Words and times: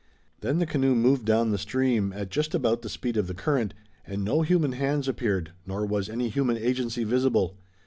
Then 0.39 0.57
the 0.57 0.65
canoe 0.65 0.95
moved 0.95 1.25
down 1.25 1.51
the 1.51 1.59
stream 1.59 2.11
at 2.11 2.31
just 2.31 2.55
about 2.55 2.81
the 2.81 2.89
speed 2.89 3.17
of 3.17 3.27
the 3.27 3.35
current, 3.35 3.75
and 4.03 4.23
no 4.25 4.41
human 4.41 4.71
hands 4.71 5.07
appeared, 5.07 5.51
nor 5.67 5.85
was 5.85 6.09
any 6.09 6.27
human 6.29 6.57
agency 6.57 7.03
visible. 7.03 7.55